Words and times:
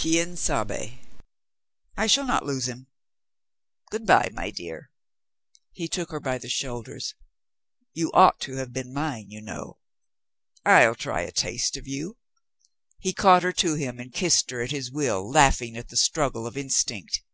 "Quien 0.00 0.36
sabe? 0.36 1.00
I 1.96 2.06
shall 2.06 2.24
not 2.24 2.46
lose 2.46 2.68
him. 2.68 2.86
Good 3.90 4.06
by, 4.06 4.30
my 4.32 4.52
dear." 4.52 4.92
He 5.72 5.88
took 5.88 6.12
her 6.12 6.20
by 6.20 6.38
the 6.38 6.48
shoulders. 6.48 7.16
"You 7.92 8.12
ought 8.12 8.38
to 8.42 8.54
have 8.58 8.72
been 8.72 8.92
mine, 8.94 9.28
you 9.28 9.40
know. 9.40 9.80
I'll 10.64 10.94
try 10.94 11.22
a 11.22 11.32
taste 11.32 11.76
of 11.76 11.88
you." 11.88 12.16
He 13.00 13.12
caught 13.12 13.42
her 13.42 13.50
to 13.54 13.74
him 13.74 13.98
and 13.98 14.14
kissed 14.14 14.52
her 14.52 14.62
at 14.62 14.70
his 14.70 14.92
will, 14.92 15.28
laughing 15.28 15.76
at 15.76 15.88
the 15.88 15.96
struggle 15.96 16.46
of 16.46 16.56
instinct. 16.56 17.24